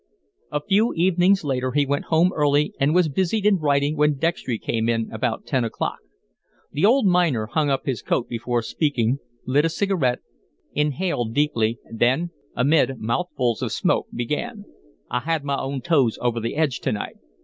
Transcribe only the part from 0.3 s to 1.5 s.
A few evenings